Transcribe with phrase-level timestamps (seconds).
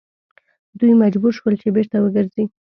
[0.79, 2.43] دوی مجبور شول چې بیرته وګرځي.